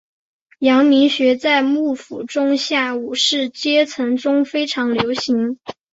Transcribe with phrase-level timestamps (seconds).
[0.57, 5.59] 阳明学在幕府中下武士阶层中非常流行。